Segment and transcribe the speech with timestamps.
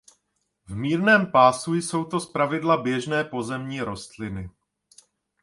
[0.65, 4.49] V mírném pásu jsou to zpravidla běžné pozemní rostliny.